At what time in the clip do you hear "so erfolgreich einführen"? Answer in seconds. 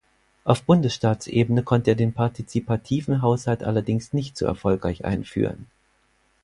4.35-5.67